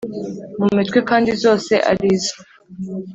[0.59, 2.33] mu mitwe kandi zose ari ize.